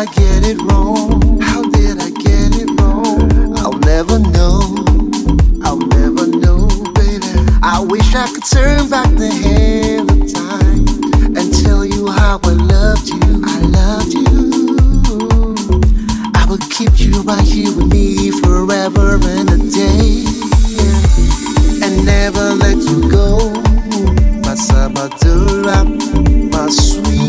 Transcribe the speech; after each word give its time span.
I 0.00 0.06
get 0.06 0.46
it 0.46 0.56
wrong? 0.62 1.38
How 1.42 1.60
did 1.60 2.00
I 2.00 2.08
get 2.08 2.56
it 2.56 2.70
wrong? 2.80 3.58
I'll 3.58 3.78
never 3.80 4.18
know. 4.18 4.74
I'll 5.62 5.76
never 5.76 6.26
know, 6.26 6.68
baby. 6.94 7.28
I 7.62 7.84
wish 7.86 8.14
I 8.14 8.26
could 8.32 8.46
turn 8.46 8.88
back 8.88 9.10
the 9.16 9.30
hand 9.30 10.10
of 10.10 10.32
time 10.32 11.36
and 11.36 11.52
tell 11.62 11.84
you 11.84 12.10
how 12.10 12.40
I 12.42 12.48
loved 12.48 13.10
you. 13.10 13.42
I 13.44 13.60
loved 13.76 14.14
you. 14.14 15.54
I 16.34 16.46
would 16.48 16.62
keep 16.70 16.98
you 16.98 17.20
right 17.20 17.44
here 17.44 17.76
with 17.76 17.92
me 17.92 18.30
forever 18.30 19.18
and 19.20 19.50
a 19.50 19.58
day. 19.58 20.24
And 21.84 22.06
never 22.06 22.54
let 22.54 22.78
you 22.78 23.06
go. 23.10 23.52
My 24.48 24.54
Salvador, 24.54 25.84
my 26.48 26.70
sweet. 26.70 27.19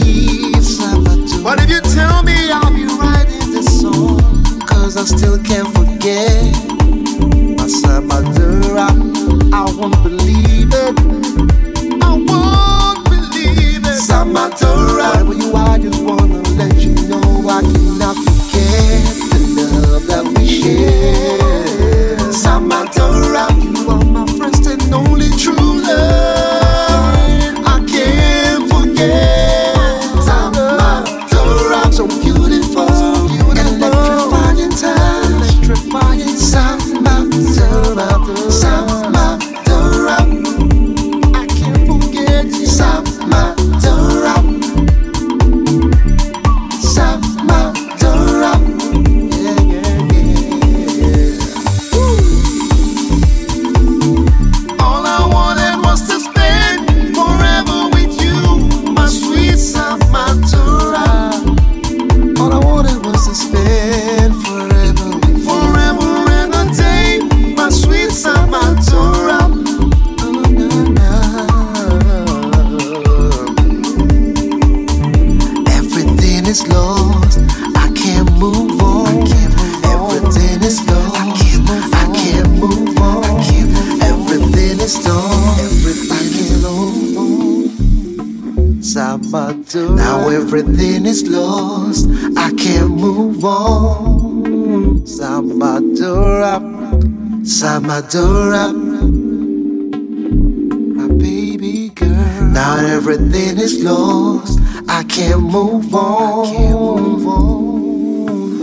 Now 102.72 102.86
everything 102.86 103.58
is 103.60 103.84
lost. 103.84 104.58
I 104.88 105.04
can't 105.04 105.42
move 105.42 105.94
on. 105.94 106.48
I 106.48 106.52
can't 106.54 106.80
move 106.80 107.28
on. 107.28 108.62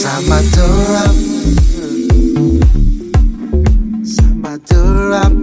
Samadura. 0.00 1.04
Samadura. 4.14 5.41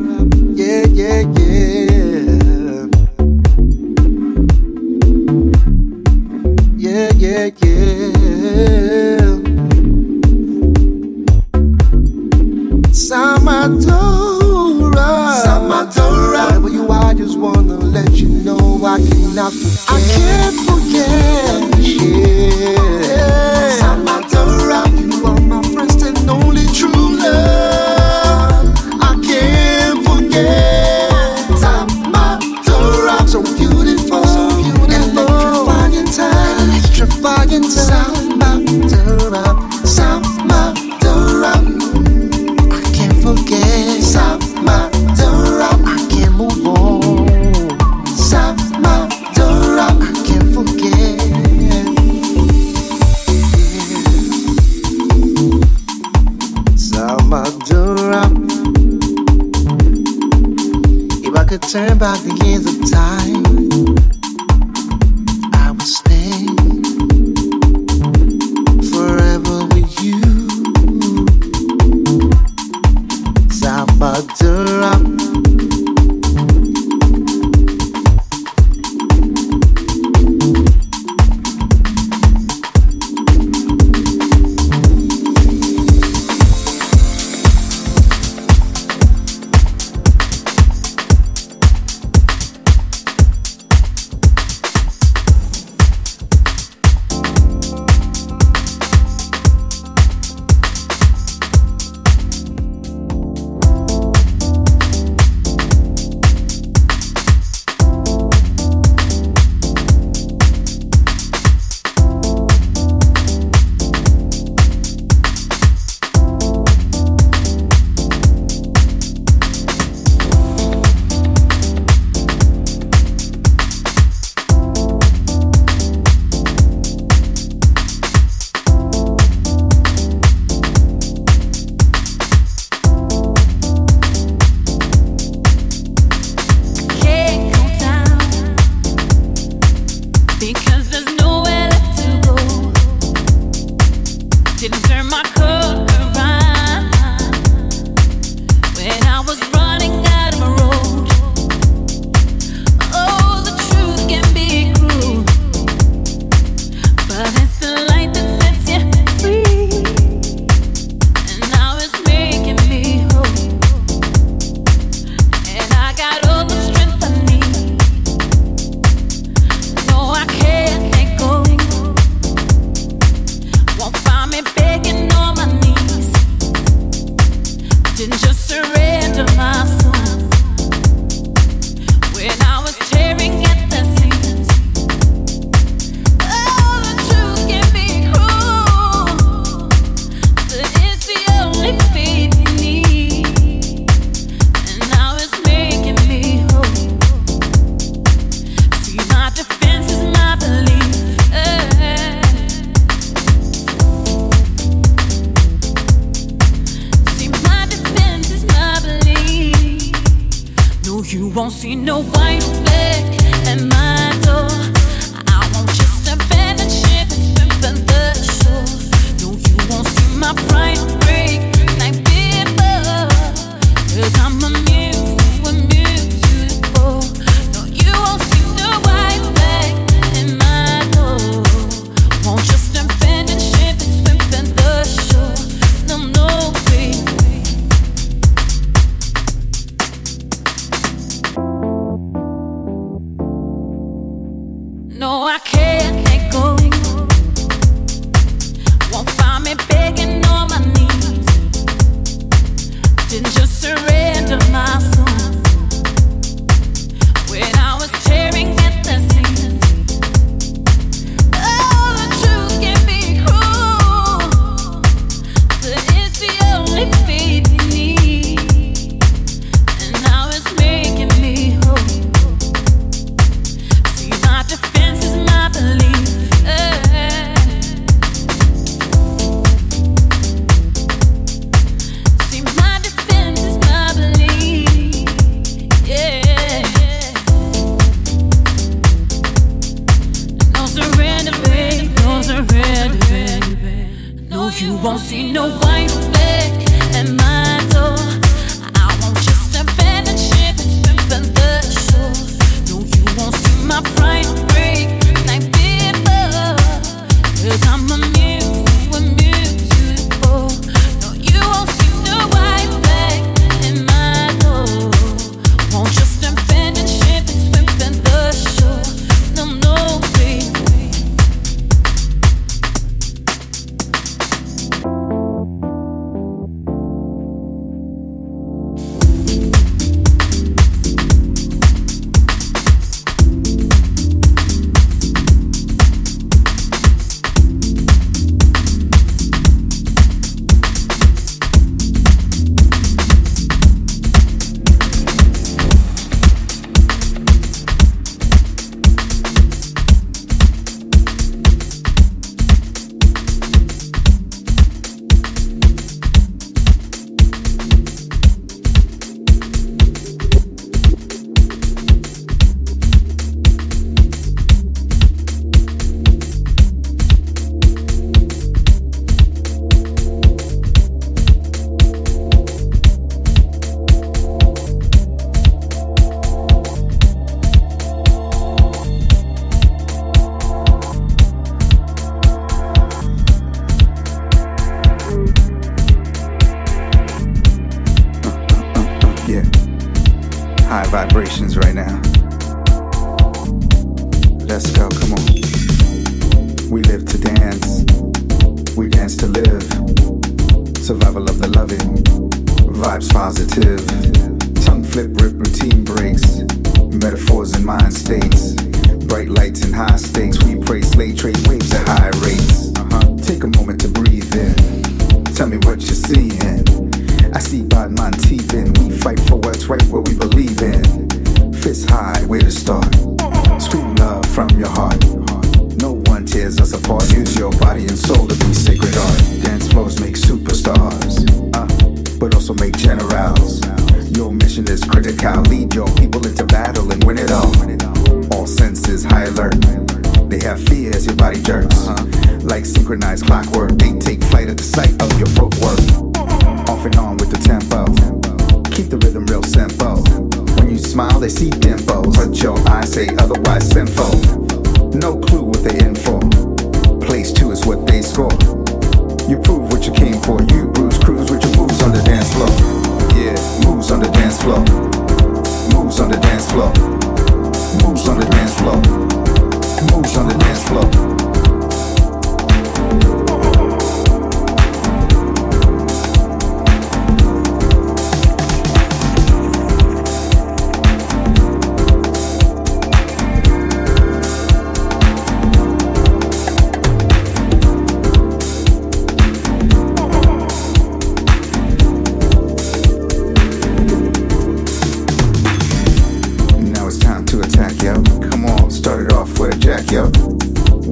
With 499.49 499.57
a 499.57 499.59
jack, 499.59 499.91
yo. 499.91 500.09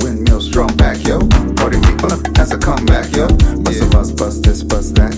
Windmill 0.02 0.42
strong 0.42 0.76
back, 0.78 0.98
yo. 1.06 1.20
Party 1.56 1.80
people 1.82 2.12
as 2.40 2.52
a 2.52 2.58
comeback, 2.58 3.14
yo. 3.16 3.28
Bust 3.62 3.82
a 3.82 3.86
bus, 3.90 4.12
bust 4.12 4.44
this, 4.44 4.64
bust 4.64 4.96
that. 4.96 5.14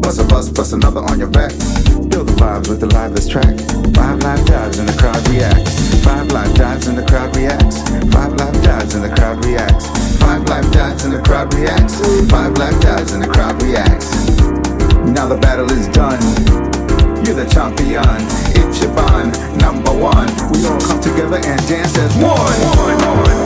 Bust 0.00 0.20
a 0.20 0.24
bus, 0.24 0.48
bust 0.48 0.72
another 0.72 1.00
on 1.00 1.18
your 1.18 1.28
back. 1.28 1.50
Build 2.10 2.28
the 2.28 2.36
vibes 2.38 2.68
with 2.68 2.80
the 2.80 2.86
livest 2.86 3.30
track. 3.30 3.58
Five 3.94 4.22
live 4.22 4.44
dives 4.46 4.78
and 4.78 4.88
the 4.88 4.96
crowd 4.98 5.28
reacts. 5.28 5.74
Five 6.04 6.30
live 6.32 6.54
dives 6.54 6.86
and 6.86 6.98
the 6.98 7.06
crowd 7.06 7.34
reacts. 7.36 7.82
Five 8.12 8.32
live 8.34 8.62
dives 8.62 8.94
and 8.94 9.04
the 9.04 9.14
crowd 9.14 9.44
reacts. 9.44 9.86
Five 10.18 10.42
live 10.48 10.72
dives 10.72 11.04
and 11.04 11.12
the 11.14 11.22
crowd 11.22 11.54
reacts. 11.54 11.94
Five 12.30 12.58
live 12.58 12.80
dives 12.80 13.12
and 13.12 13.22
the 13.22 13.28
crowd 13.28 13.62
reacts. 13.62 14.10
Now 15.10 15.26
the 15.26 15.36
battle 15.36 15.70
is 15.70 15.88
done. 15.88 16.20
You're 17.24 17.34
the 17.34 17.48
champion, 17.50 18.04
it's 18.54 18.80
your 18.82 18.94
bond, 18.94 19.34
number 19.66 19.90
one. 19.90 20.28
We 20.52 20.64
all 20.66 20.78
come 20.80 21.00
together 21.00 21.40
and 21.42 21.60
dance 21.66 21.98
as 21.98 22.14
one. 22.22 23.36
We 23.40 23.45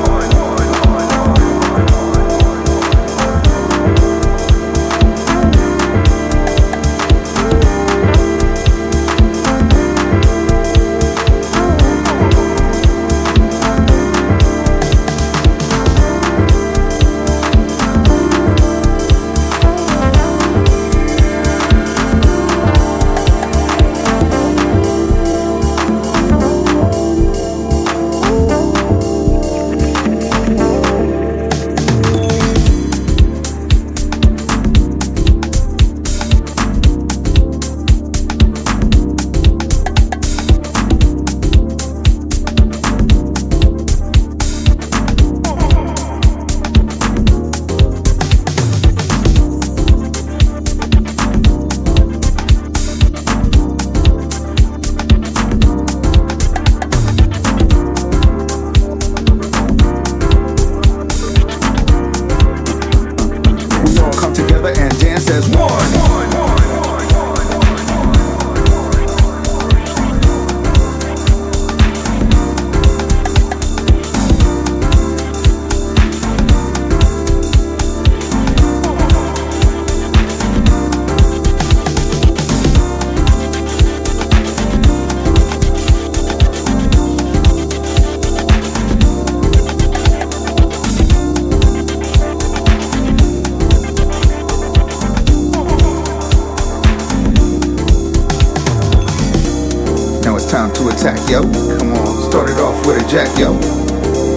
attack, 101.01 101.17
yo. 101.33 101.41
Come 101.81 101.97
on, 101.97 102.13
start 102.29 102.51
it 102.53 102.61
off 102.61 102.77
with 102.85 103.01
a 103.01 103.05
jack, 103.09 103.33
yo. 103.41 103.57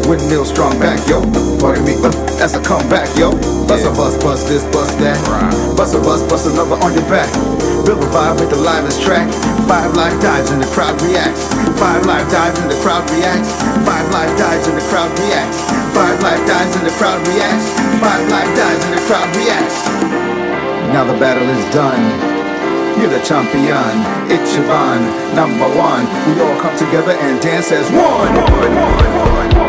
Windmill 0.08 0.46
strong 0.46 0.80
back, 0.80 1.00
yo. 1.12 1.20
Party 1.60 1.84
me, 1.84 2.00
that's 2.40 2.56
a 2.56 2.64
comeback, 2.64 3.12
yo. 3.20 3.36
Bust 3.68 3.84
a 3.84 3.92
bus, 3.92 4.16
bust 4.24 4.48
this, 4.48 4.64
bust 4.72 4.96
that. 5.00 5.20
Bust 5.76 5.96
a 5.96 6.00
bus, 6.00 6.24
bust 6.24 6.48
another 6.48 6.80
on 6.80 6.96
your 6.96 7.04
back. 7.12 7.28
Build 7.84 8.00
a 8.00 8.08
vibe 8.16 8.40
with 8.40 8.50
the 8.50 8.56
livest 8.56 9.04
track. 9.04 9.28
Five 9.68 9.92
live 9.96 10.16
dives 10.24 10.52
and 10.52 10.64
the 10.64 10.70
crowd 10.72 10.96
reacts. 11.04 11.52
Five 11.76 12.06
live 12.08 12.32
dives 12.32 12.60
and 12.60 12.72
the 12.72 12.80
crowd 12.80 13.04
reacts. 13.12 13.52
Five 13.84 14.08
live 14.16 14.32
dives 14.40 14.68
and 14.68 14.80
the 14.80 14.88
crowd 14.88 15.12
reacts. 15.20 15.60
Five 15.92 16.16
live 16.24 16.44
dives 16.48 16.76
and 16.80 16.86
the 16.88 16.96
crowd 16.96 17.20
reacts. 17.28 17.68
Five 18.00 18.24
live 18.32 18.52
dives 18.56 18.84
and 18.88 18.94
the 18.96 19.04
crowd 19.04 19.30
reacts. 19.36 19.78
Now 20.96 21.04
the 21.04 21.20
battle 21.20 21.44
is 21.44 21.64
done. 21.76 22.33
You're 23.00 23.10
the 23.10 23.22
champion, 23.26 23.96
bond, 24.68 25.04
number 25.36 25.68
one. 25.78 26.06
We 26.28 26.42
all 26.42 26.60
come 26.62 26.78
together 26.78 27.12
and 27.12 27.42
dance 27.42 27.72
as 27.72 27.90
one. 27.92 29.63